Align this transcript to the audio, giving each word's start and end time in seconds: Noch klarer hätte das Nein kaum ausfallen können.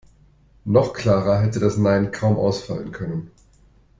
Noch 0.65 0.93
klarer 0.93 1.43
hätte 1.43 1.59
das 1.59 1.77
Nein 1.77 2.09
kaum 2.11 2.35
ausfallen 2.37 2.91
können. 2.91 3.29